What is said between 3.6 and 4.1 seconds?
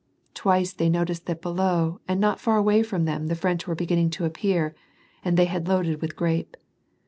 were begin ning